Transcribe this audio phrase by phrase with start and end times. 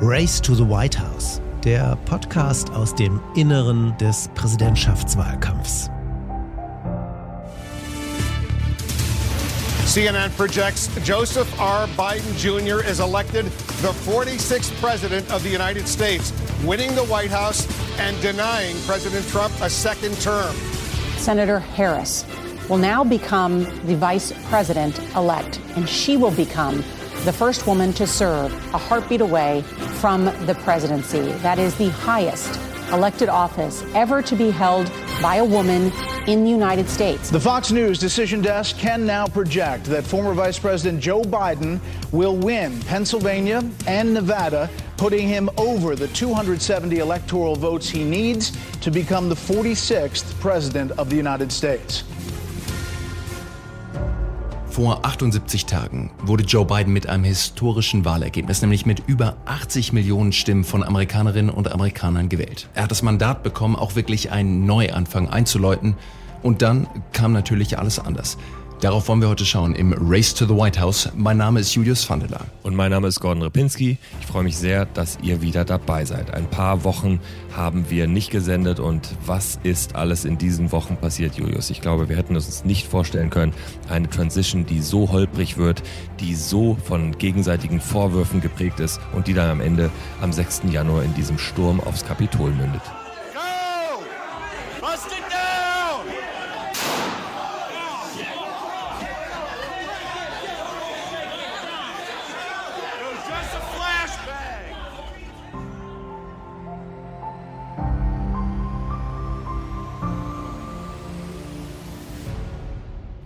[0.00, 5.88] Race to the White House, der Podcast aus dem Inneren des Präsidentschaftswahlkampfs.
[9.86, 11.86] CNN projects Joseph R.
[11.96, 12.84] Biden Jr.
[12.84, 13.44] is elected
[13.82, 16.32] the 46th president of the United States,
[16.64, 17.64] winning the White House
[18.00, 20.56] and denying President Trump a second term.
[21.18, 22.26] Senator Harris
[22.68, 26.82] will now become the vice president elect, and she will become
[27.24, 29.62] the first woman to serve a heartbeat away
[30.00, 31.32] from the presidency.
[31.38, 32.60] That is the highest
[32.92, 34.92] elected office ever to be held
[35.22, 35.90] by a woman
[36.26, 37.30] in the United States.
[37.30, 41.80] The Fox News decision desk can now project that former Vice President Joe Biden
[42.12, 44.68] will win Pennsylvania and Nevada,
[44.98, 51.08] putting him over the 270 electoral votes he needs to become the 46th President of
[51.08, 52.04] the United States.
[54.74, 60.32] Vor 78 Tagen wurde Joe Biden mit einem historischen Wahlergebnis, nämlich mit über 80 Millionen
[60.32, 62.68] Stimmen von Amerikanerinnen und Amerikanern gewählt.
[62.74, 65.94] Er hat das Mandat bekommen, auch wirklich einen Neuanfang einzuläuten.
[66.42, 68.36] Und dann kam natürlich alles anders.
[68.80, 71.08] Darauf wollen wir heute schauen im Race to the White House.
[71.14, 72.40] Mein Name ist Julius Vandela.
[72.62, 73.96] Und mein Name ist Gordon Repinski.
[74.20, 76.34] Ich freue mich sehr, dass ihr wieder dabei seid.
[76.34, 77.20] Ein paar Wochen
[77.56, 81.70] haben wir nicht gesendet und was ist alles in diesen Wochen passiert, Julius?
[81.70, 83.54] Ich glaube, wir hätten es uns nicht vorstellen können.
[83.88, 85.82] Eine Transition, die so holprig wird,
[86.20, 90.62] die so von gegenseitigen Vorwürfen geprägt ist und die dann am Ende am 6.
[90.70, 92.82] Januar in diesem Sturm aufs Kapitol mündet.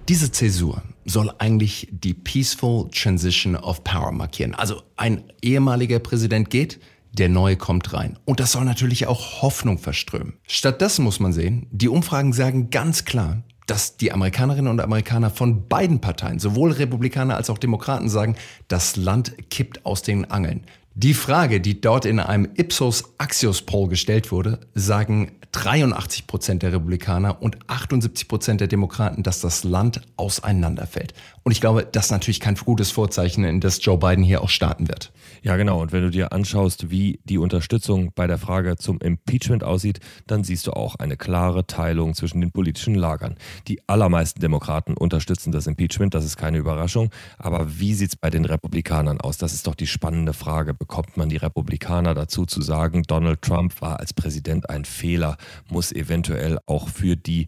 [0.09, 4.55] Diese Zäsur soll eigentlich die Peaceful Transition of Power markieren.
[4.55, 6.81] Also ein ehemaliger Präsident geht,
[7.13, 8.19] der neue kommt rein.
[8.25, 10.39] Und das soll natürlich auch Hoffnung verströmen.
[10.47, 15.69] Stattdessen muss man sehen, die Umfragen sagen ganz klar, dass die Amerikanerinnen und Amerikaner von
[15.69, 18.35] beiden Parteien, sowohl Republikaner als auch Demokraten, sagen,
[18.69, 20.63] das Land kippt aus den Angeln.
[21.01, 26.73] Die Frage, die dort in einem Ipsos Axios Poll gestellt wurde, sagen 83 Prozent der
[26.73, 31.15] Republikaner und 78 Prozent der Demokraten, dass das Land auseinanderfällt.
[31.45, 34.49] Und ich glaube, das ist natürlich kein gutes Vorzeichen, in das Joe Biden hier auch
[34.49, 35.13] starten wird.
[35.43, 35.81] Ja, genau.
[35.81, 40.45] Und wenn du dir anschaust, wie die Unterstützung bei der Frage zum Impeachment aussieht, dann
[40.45, 43.37] siehst du auch eine klare Teilung zwischen den politischen Lagern.
[43.69, 47.11] Die allermeisten Demokraten unterstützen das Impeachment, das ist keine Überraschung.
[47.39, 49.39] Aber wie sieht es bei den Republikanern aus?
[49.39, 50.75] Das ist doch die spannende Frage.
[50.89, 55.37] Bekommt man die Republikaner dazu zu sagen, Donald Trump war als Präsident ein Fehler,
[55.69, 57.47] muss eventuell auch für die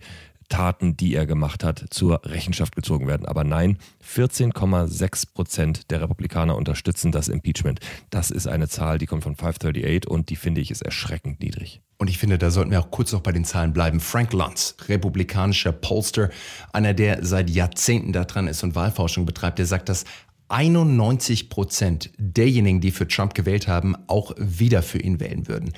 [0.51, 3.25] Taten, die er gemacht hat, zur Rechenschaft gezogen werden.
[3.25, 7.81] Aber nein, 14,6 Prozent der Republikaner unterstützen das Impeachment.
[8.11, 11.81] Das ist eine Zahl, die kommt von 538 und die finde ich ist erschreckend niedrig.
[11.97, 14.01] Und ich finde, da sollten wir auch kurz noch bei den Zahlen bleiben.
[14.01, 16.31] Frank Luntz, republikanischer Polster,
[16.73, 20.05] einer, der seit Jahrzehnten da dran ist und Wahlforschung betreibt, der sagt, dass
[20.51, 25.73] 91 Prozent derjenigen, die für Trump gewählt haben, auch wieder für ihn wählen würden.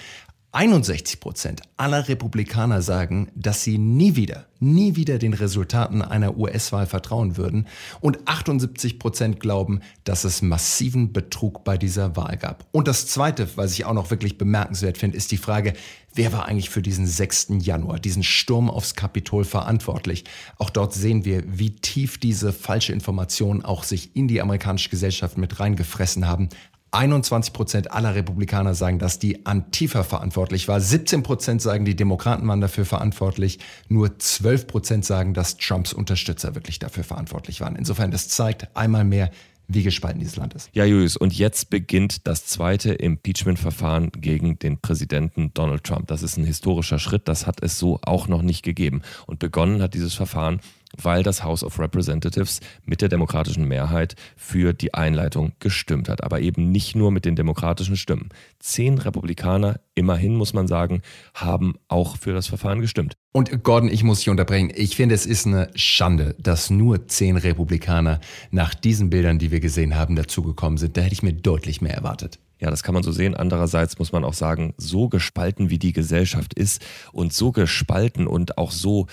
[0.54, 6.86] 61 Prozent aller Republikaner sagen, dass sie nie wieder, nie wieder den Resultaten einer US-Wahl
[6.86, 7.66] vertrauen würden.
[8.00, 12.66] Und 78 Prozent glauben, dass es massiven Betrug bei dieser Wahl gab.
[12.70, 15.72] Und das Zweite, was ich auch noch wirklich bemerkenswert finde, ist die Frage,
[16.14, 17.48] wer war eigentlich für diesen 6.
[17.60, 20.24] Januar, diesen Sturm aufs Kapitol verantwortlich?
[20.58, 25.38] Auch dort sehen wir, wie tief diese falsche Informationen auch sich in die amerikanische Gesellschaft
[25.38, 26.50] mit reingefressen haben.
[26.92, 30.80] 21 Prozent aller Republikaner sagen, dass die Antifa verantwortlich war.
[30.80, 33.58] 17 Prozent sagen, die Demokraten waren dafür verantwortlich.
[33.88, 37.76] Nur 12 Prozent sagen, dass Trumps Unterstützer wirklich dafür verantwortlich waren.
[37.76, 39.30] Insofern, das zeigt einmal mehr,
[39.68, 40.68] wie gespalten dieses Land ist.
[40.74, 46.08] Ja, Julius, und jetzt beginnt das zweite Impeachment-Verfahren gegen den Präsidenten Donald Trump.
[46.08, 49.02] Das ist ein historischer Schritt, das hat es so auch noch nicht gegeben.
[49.26, 50.60] Und begonnen hat dieses Verfahren
[51.00, 56.22] weil das House of Representatives mit der demokratischen Mehrheit für die Einleitung gestimmt hat.
[56.22, 58.30] Aber eben nicht nur mit den demokratischen Stimmen.
[58.58, 61.02] Zehn Republikaner, immerhin muss man sagen,
[61.34, 63.14] haben auch für das Verfahren gestimmt.
[63.32, 64.70] Und Gordon, ich muss dich unterbrechen.
[64.74, 68.20] Ich finde, es ist eine Schande, dass nur zehn Republikaner
[68.50, 70.96] nach diesen Bildern, die wir gesehen haben, dazugekommen sind.
[70.96, 72.38] Da hätte ich mir deutlich mehr erwartet.
[72.62, 73.34] Ja, das kann man so sehen.
[73.34, 76.80] Andererseits muss man auch sagen, so gespalten wie die Gesellschaft ist
[77.10, 79.08] und so gespalten und auch so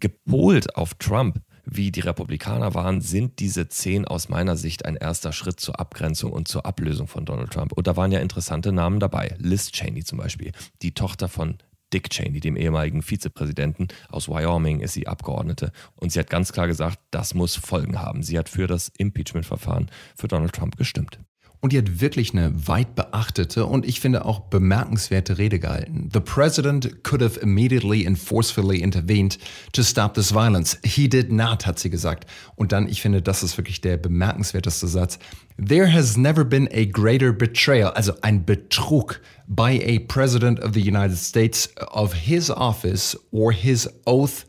[0.00, 5.32] gepolt auf Trump, wie die Republikaner waren, sind diese zehn aus meiner Sicht ein erster
[5.32, 7.72] Schritt zur Abgrenzung und zur Ablösung von Donald Trump.
[7.72, 9.34] Und da waren ja interessante Namen dabei.
[9.38, 10.52] Liz Cheney zum Beispiel,
[10.82, 11.58] die Tochter von
[11.92, 15.72] Dick Cheney, dem ehemaligen Vizepräsidenten aus Wyoming, ist sie Abgeordnete.
[15.96, 18.22] Und sie hat ganz klar gesagt, das muss Folgen haben.
[18.22, 21.18] Sie hat für das Impeachment-Verfahren für Donald Trump gestimmt.
[21.66, 26.10] Und die hat wirklich eine weit beachtete und ich finde auch bemerkenswerte Rede gehalten.
[26.12, 29.36] The president could have immediately and forcefully intervened
[29.72, 30.78] to stop this violence.
[30.84, 32.30] He did not, hat sie gesagt.
[32.54, 35.18] Und dann, ich finde, das ist wirklich der bemerkenswerteste Satz.
[35.58, 40.80] There has never been a greater betrayal, also ein Betrug by a president of the
[40.80, 44.46] United States of his office or his oath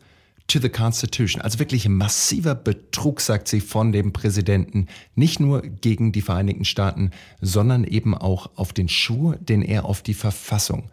[0.48, 1.40] to the Constitution.
[1.40, 4.88] Also wirklich massiver Betrug, sagt sie, von dem Präsidenten.
[5.14, 10.02] Nicht nur gegen die Vereinigten Staaten, sondern eben auch auf den Schuh, den er auf
[10.02, 10.90] die Verfassung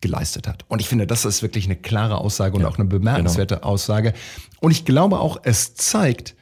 [0.00, 0.64] geleistet hat.
[0.68, 3.68] Und ich finde, das ist wirklich eine klare Aussage und ja, auch eine bemerkenswerte genau.
[3.68, 4.12] Aussage.
[4.60, 6.34] Und ich glaube auch, es zeigt,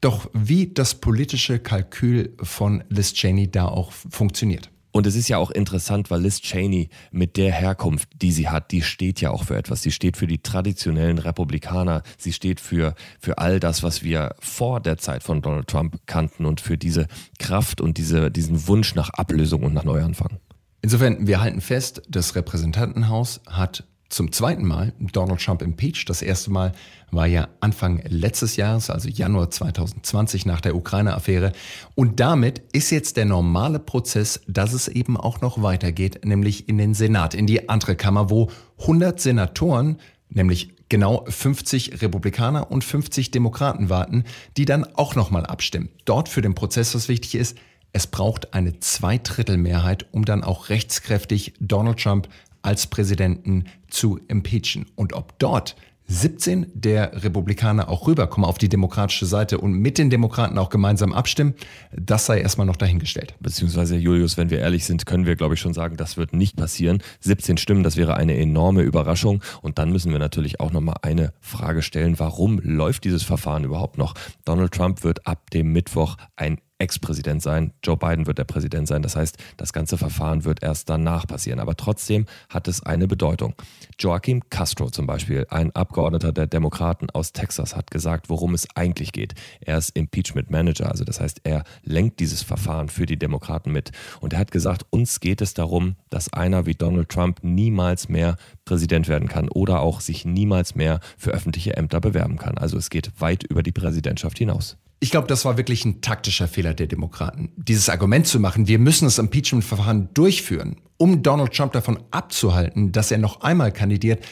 [0.00, 4.70] doch wie das politische Kalkül von Liz Cheney da auch funktioniert.
[4.96, 8.70] Und es ist ja auch interessant, weil Liz Cheney mit der Herkunft, die sie hat,
[8.70, 9.82] die steht ja auch für etwas.
[9.82, 12.04] Sie steht für die traditionellen Republikaner.
[12.16, 16.46] Sie steht für, für all das, was wir vor der Zeit von Donald Trump kannten
[16.46, 17.08] und für diese
[17.40, 20.38] Kraft und diese, diesen Wunsch nach Ablösung und nach Neuanfang.
[20.80, 26.08] Insofern, wir halten fest, das Repräsentantenhaus hat zum zweiten Mal Donald Trump impeached.
[26.08, 26.72] Das erste Mal
[27.10, 31.52] war ja Anfang letztes Jahres, also Januar 2020 nach der Ukraine-Affäre.
[31.94, 36.78] Und damit ist jetzt der normale Prozess, dass es eben auch noch weitergeht, nämlich in
[36.78, 39.98] den Senat, in die andere Kammer, wo 100 Senatoren,
[40.28, 44.24] nämlich genau 50 Republikaner und 50 Demokraten warten,
[44.56, 45.88] die dann auch nochmal abstimmen.
[46.04, 47.56] Dort für den Prozess, was wichtig ist,
[47.96, 52.28] es braucht eine Zweidrittelmehrheit, um dann auch rechtskräftig Donald Trump
[52.64, 54.86] als Präsidenten zu impeachen.
[54.94, 55.76] Und ob dort
[56.06, 61.14] 17 der Republikaner auch rüberkommen auf die demokratische Seite und mit den Demokraten auch gemeinsam
[61.14, 61.54] abstimmen,
[61.92, 63.34] das sei erstmal noch dahingestellt.
[63.40, 66.56] Beziehungsweise, Julius, wenn wir ehrlich sind, können wir, glaube ich, schon sagen, das wird nicht
[66.56, 67.02] passieren.
[67.20, 69.42] 17 Stimmen, das wäre eine enorme Überraschung.
[69.62, 73.96] Und dann müssen wir natürlich auch nochmal eine Frage stellen, warum läuft dieses Verfahren überhaupt
[73.96, 74.14] noch?
[74.44, 77.72] Donald Trump wird ab dem Mittwoch ein Ex-Präsident sein.
[77.84, 79.02] Joe Biden wird der Präsident sein.
[79.02, 81.60] Das heißt, das ganze Verfahren wird erst danach passieren.
[81.60, 83.54] Aber trotzdem hat es eine Bedeutung.
[83.98, 89.12] Joaquim Castro zum Beispiel, ein Abgeordneter der Demokraten aus Texas, hat gesagt, worum es eigentlich
[89.12, 89.34] geht.
[89.60, 93.92] Er ist Impeachment Manager, also das heißt, er lenkt dieses Verfahren für die Demokraten mit.
[94.20, 98.36] Und er hat gesagt, uns geht es darum, dass einer wie Donald Trump niemals mehr
[98.64, 102.58] Präsident werden kann oder auch sich niemals mehr für öffentliche Ämter bewerben kann.
[102.58, 104.76] Also es geht weit über die Präsidentschaft hinaus.
[105.04, 107.50] Ich glaube, das war wirklich ein taktischer Fehler der Demokraten.
[107.56, 113.10] Dieses Argument zu machen, wir müssen das Impeachment-Verfahren durchführen, um Donald Trump davon abzuhalten, dass
[113.10, 114.24] er noch einmal kandidiert,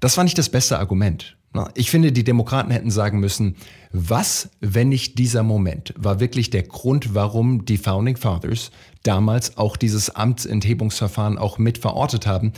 [0.00, 1.36] das war nicht das beste Argument.
[1.74, 3.56] Ich finde, die Demokraten hätten sagen müssen,
[3.92, 8.70] was, wenn nicht dieser Moment, war wirklich der Grund, warum die Founding Fathers
[9.02, 12.52] damals auch dieses Amtsenthebungsverfahren auch mit verortet haben.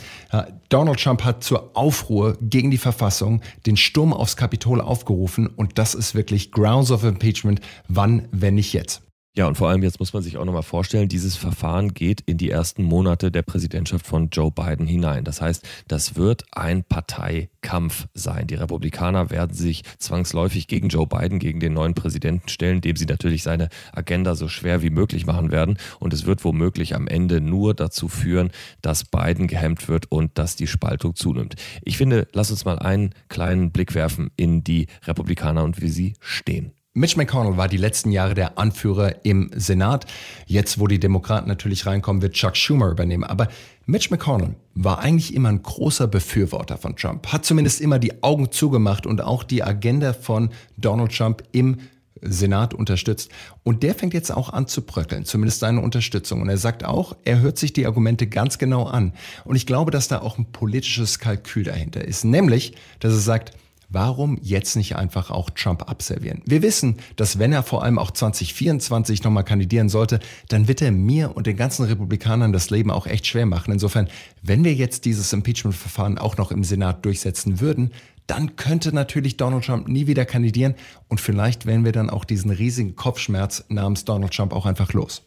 [0.69, 5.93] Donald Trump hat zur Aufruhr gegen die Verfassung den Sturm aufs Kapitol aufgerufen und das
[5.93, 7.61] ist wirklich Grounds of Impeachment.
[7.87, 9.01] Wann, wenn nicht jetzt?
[9.37, 12.37] Ja, und vor allem jetzt muss man sich auch nochmal vorstellen, dieses Verfahren geht in
[12.37, 15.23] die ersten Monate der Präsidentschaft von Joe Biden hinein.
[15.23, 18.47] Das heißt, das wird ein Parteikampf sein.
[18.47, 23.05] Die Republikaner werden sich zwangsläufig gegen Joe Biden, gegen den neuen Präsidenten stellen, dem sie
[23.05, 25.77] natürlich seine Agenda so schwer wie möglich machen werden.
[25.99, 28.49] Und es wird womöglich am Ende nur dazu führen,
[28.81, 31.55] dass Biden gehemmt wird und dass die Spaltung zunimmt.
[31.83, 36.15] Ich finde, lass uns mal einen kleinen Blick werfen in die Republikaner und wie sie
[36.19, 36.73] stehen.
[36.99, 40.05] Mitch McConnell war die letzten Jahre der Anführer im Senat.
[40.47, 43.23] Jetzt, wo die Demokraten natürlich reinkommen, wird Chuck Schumer übernehmen.
[43.23, 43.47] Aber
[43.85, 48.51] Mitch McConnell war eigentlich immer ein großer Befürworter von Trump, hat zumindest immer die Augen
[48.51, 51.77] zugemacht und auch die Agenda von Donald Trump im
[52.21, 53.31] Senat unterstützt.
[53.63, 56.41] Und der fängt jetzt auch an zu bröckeln, zumindest seine Unterstützung.
[56.41, 59.13] Und er sagt auch, er hört sich die Argumente ganz genau an.
[59.45, 62.25] Und ich glaube, dass da auch ein politisches Kalkül dahinter ist.
[62.25, 63.53] Nämlich, dass er sagt,
[63.91, 66.43] Warum jetzt nicht einfach auch Trump abservieren?
[66.45, 70.91] Wir wissen, dass wenn er vor allem auch 2024 nochmal kandidieren sollte, dann wird er
[70.91, 73.73] mir und den ganzen Republikanern das Leben auch echt schwer machen.
[73.73, 74.07] Insofern,
[74.43, 77.91] wenn wir jetzt dieses Impeachment-Verfahren auch noch im Senat durchsetzen würden,
[78.27, 80.75] dann könnte natürlich Donald Trump nie wieder kandidieren
[81.07, 85.23] und vielleicht wären wir dann auch diesen riesigen Kopfschmerz namens Donald Trump auch einfach los.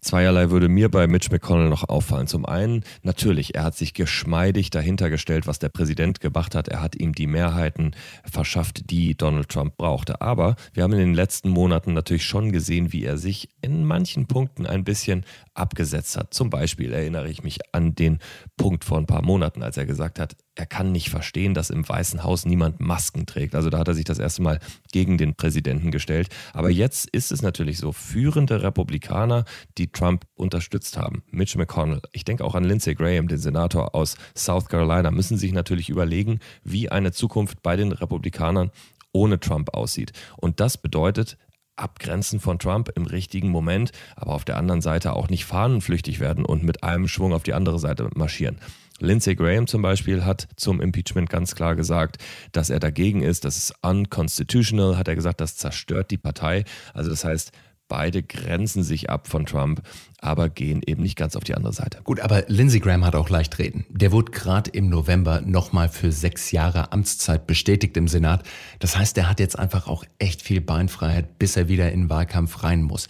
[0.00, 2.26] Zweierlei würde mir bei Mitch McConnell noch auffallen.
[2.26, 6.68] Zum einen, natürlich, er hat sich geschmeidig dahinter gestellt, was der Präsident gemacht hat.
[6.68, 7.92] Er hat ihm die Mehrheiten
[8.24, 10.20] verschafft, die Donald Trump brauchte.
[10.20, 14.26] Aber wir haben in den letzten Monaten natürlich schon gesehen, wie er sich in manchen
[14.26, 16.32] Punkten ein bisschen abgesetzt hat.
[16.32, 18.18] Zum Beispiel erinnere ich mich an den
[18.56, 21.88] Punkt vor ein paar Monaten, als er gesagt hat, er kann nicht verstehen, dass im
[21.88, 23.54] Weißen Haus niemand Masken trägt.
[23.54, 24.58] Also da hat er sich das erste Mal
[24.90, 26.28] gegen den Präsidenten gestellt.
[26.52, 29.44] Aber jetzt ist es natürlich so, führende Republikaner,
[29.78, 34.16] die Trump unterstützt haben, Mitch McConnell, ich denke auch an Lindsey Graham, den Senator aus
[34.36, 38.72] South Carolina, müssen sich natürlich überlegen, wie eine Zukunft bei den Republikanern
[39.12, 40.12] ohne Trump aussieht.
[40.36, 41.38] Und das bedeutet,
[41.76, 46.44] abgrenzen von Trump im richtigen Moment, aber auf der anderen Seite auch nicht fahnenflüchtig werden
[46.44, 48.58] und mit einem Schwung auf die andere Seite marschieren.
[48.98, 52.18] Lindsey Graham zum Beispiel hat zum Impeachment ganz klar gesagt,
[52.52, 53.44] dass er dagegen ist.
[53.44, 56.64] Das ist unconstitutional, hat er gesagt, das zerstört die Partei.
[56.94, 57.52] Also das heißt,
[57.88, 59.82] beide grenzen sich ab von Trump,
[60.20, 62.00] aber gehen eben nicht ganz auf die andere Seite.
[62.04, 63.86] Gut, aber Lindsey Graham hat auch leicht reden.
[63.88, 68.42] Der wurde gerade im November nochmal für sechs Jahre Amtszeit bestätigt im Senat.
[68.78, 72.10] Das heißt, der hat jetzt einfach auch echt viel Beinfreiheit, bis er wieder in den
[72.10, 73.08] Wahlkampf rein muss.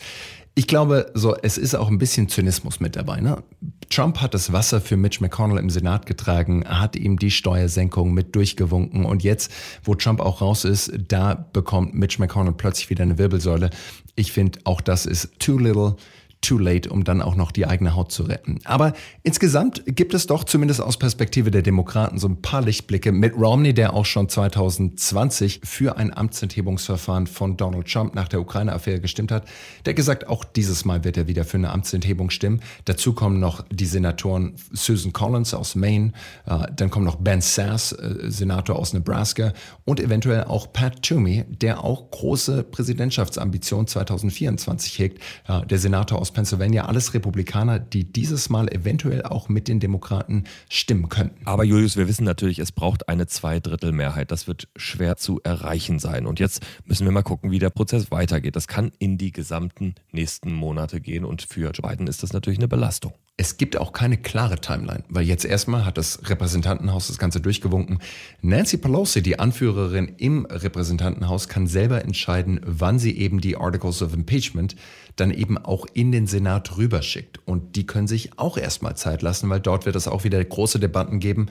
[0.59, 3.21] Ich glaube, so, es ist auch ein bisschen Zynismus mit dabei.
[3.21, 3.45] Ne?
[3.91, 8.35] Trump hat das Wasser für Mitch McConnell im Senat getragen, hat ihm die Steuersenkung mit
[8.35, 9.53] durchgewunken und jetzt,
[9.85, 13.71] wo Trump auch raus ist, da bekommt Mitch McConnell plötzlich wieder eine Wirbelsäule.
[14.17, 15.95] Ich finde, auch das ist too little,
[16.41, 18.61] too late, um dann auch noch die eigene Haut zu retten.
[18.65, 18.93] Aber
[19.23, 23.13] insgesamt gibt es doch zumindest aus Perspektive der Demokraten so ein paar Lichtblicke.
[23.13, 29.01] Mit Romney, der auch schon 2020 für ein Amtsenthebungsverfahren von Donald Trump nach der Ukraine-Affäre
[29.01, 29.47] gestimmt hat,
[29.85, 32.61] der gesagt, auch dieses Mal wird er wieder für eine Amtsenthebung stimmen.
[32.85, 36.13] Dazu kommen noch die Senatoren Susan Collins aus Maine,
[36.47, 39.53] äh, dann kommt noch Ben Sass, äh, Senator aus Nebraska
[39.85, 46.28] und eventuell auch Pat Toomey, der auch große Präsidentschaftsambitionen 2024 hegt, äh, der Senator aus
[46.29, 51.47] aus Pennsylvania, alles Republikaner, die dieses Mal eventuell auch mit den Demokraten stimmen könnten.
[51.47, 54.31] Aber Julius, wir wissen natürlich, es braucht eine Zweidrittelmehrheit.
[54.31, 56.27] Das wird schwer zu erreichen sein.
[56.27, 58.57] Und jetzt müssen wir mal gucken, wie der Prozess weitergeht.
[58.57, 61.25] Das kann in die gesamten nächsten Monate gehen.
[61.25, 63.15] Und für Joe Biden ist das natürlich eine Belastung.
[63.41, 68.01] Es gibt auch keine klare Timeline, weil jetzt erstmal hat das Repräsentantenhaus das Ganze durchgewunken.
[68.43, 74.13] Nancy Pelosi, die Anführerin im Repräsentantenhaus, kann selber entscheiden, wann sie eben die Articles of
[74.13, 74.75] Impeachment
[75.15, 77.41] dann eben auch in den Senat rüberschickt.
[77.45, 80.79] Und die können sich auch erstmal Zeit lassen, weil dort wird es auch wieder große
[80.79, 81.47] Debatten geben.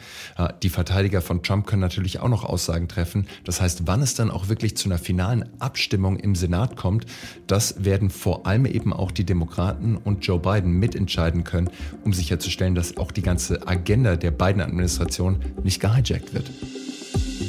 [0.63, 3.27] Die Verteidiger von Trump können natürlich auch noch Aussagen treffen.
[3.43, 7.07] Das heißt, wann es dann auch wirklich zu einer finalen Abstimmung im Senat kommt,
[7.47, 11.69] das werden vor allem eben auch die Demokraten und Joe Biden mitentscheiden können,
[12.03, 16.49] um sicherzustellen, dass auch die ganze Agenda der beiden Administrationen nicht gehijackt wird.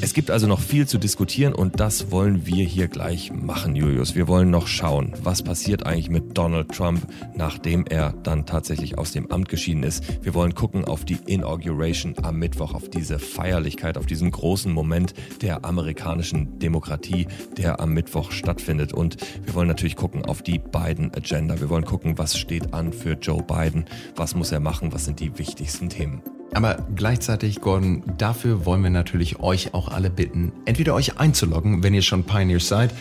[0.01, 4.15] Es gibt also noch viel zu diskutieren und das wollen wir hier gleich machen, Julius.
[4.15, 9.13] Wir wollen noch schauen, was passiert eigentlich mit Donald Trump, nachdem er dann tatsächlich aus
[9.13, 10.05] dem Amt geschieden ist.
[10.23, 15.15] Wir wollen gucken auf die Inauguration am Mittwoch, auf diese Feierlichkeit, auf diesen großen Moment
[15.43, 17.27] der amerikanischen Demokratie,
[17.57, 18.93] der am Mittwoch stattfindet.
[18.93, 21.61] Und wir wollen natürlich gucken auf die Biden-Agenda.
[21.61, 25.19] Wir wollen gucken, was steht an für Joe Biden, was muss er machen, was sind
[25.19, 26.23] die wichtigsten Themen.
[26.55, 31.95] Aber gleichzeitig, Gordon, dafür wollen wir natürlich euch auch alle bitten, entweder euch einzuloggen, wenn
[31.95, 32.93] ihr schon Pioneers seid,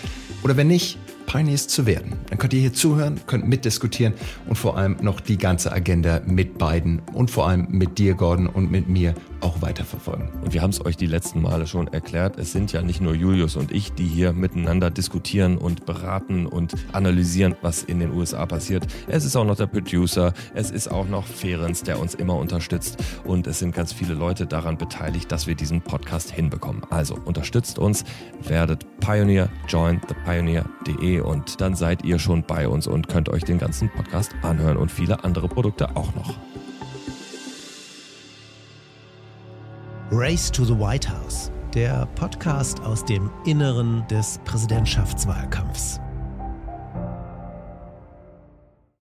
[0.44, 2.14] oder wenn nicht, Pioneers zu werden.
[2.30, 4.14] Dann könnt ihr hier zuhören, könnt mitdiskutieren
[4.48, 8.48] und vor allem noch die ganze Agenda mit beiden und vor allem mit dir, Gordon,
[8.48, 10.30] und mit mir auch weiterverfolgen.
[10.44, 12.38] Und wir haben es euch die letzten Male schon erklärt.
[12.38, 16.74] Es sind ja nicht nur Julius und ich, die hier miteinander diskutieren und beraten und
[16.92, 18.88] analysieren, was in den USA passiert.
[19.08, 22.98] Es ist auch noch der Producer, es ist auch noch Ferenc, der uns immer unterstützt.
[23.24, 26.84] Und es sind ganz viele Leute daran beteiligt, dass wir diesen Podcast hinbekommen.
[26.90, 28.04] Also unterstützt uns,
[28.42, 33.58] werdet Pioneer, join thepioneer.de und dann seid ihr schon bei uns und könnt euch den
[33.58, 36.38] ganzen Podcast anhören und viele andere Produkte auch noch.
[40.12, 46.00] Race to the White House, der Podcast aus dem Inneren des Präsidentschaftswahlkampfs.